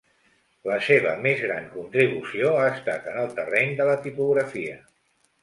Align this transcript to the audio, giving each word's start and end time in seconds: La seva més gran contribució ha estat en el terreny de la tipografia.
La 0.69 0.77
seva 0.85 1.11
més 1.25 1.43
gran 1.47 1.67
contribució 1.73 2.55
ha 2.63 2.65
estat 2.71 3.07
en 3.13 3.21
el 3.25 3.31
terreny 3.41 3.77
de 3.83 3.87
la 3.93 4.01
tipografia. 4.09 4.81